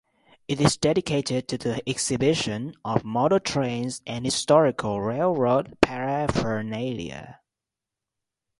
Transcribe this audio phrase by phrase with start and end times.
[0.47, 7.39] It is dedicated to the exhibition of model trains and historical railroad paraphernalia.